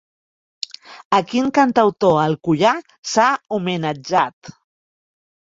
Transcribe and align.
A 1.17 1.19
quin 1.33 1.51
cantautor 1.57 2.17
alcoià 2.23 2.71
s'ha 3.13 3.29
homenatjat? 3.59 4.55